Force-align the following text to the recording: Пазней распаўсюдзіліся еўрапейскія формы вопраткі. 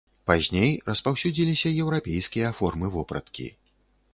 Пазней 0.29 0.71
распаўсюдзіліся 0.87 1.73
еўрапейскія 1.83 2.51
формы 2.61 2.91
вопраткі. 2.97 3.47